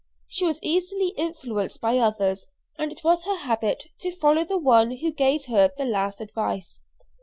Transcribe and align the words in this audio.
She 0.27 0.45
was 0.45 0.57
easily 0.63 1.09
influenced 1.09 1.79
by 1.79 1.99
others, 1.99 2.47
and 2.75 2.91
it 2.91 3.03
was 3.03 3.25
her 3.25 3.35
habit 3.37 3.89
to 3.99 4.11
follow 4.11 4.43
the 4.43 4.57
one 4.57 4.97
who 4.97 5.11
gave 5.11 5.45
her 5.45 5.71
the 5.77 5.85
last 5.85 6.19
advice. 6.19 6.81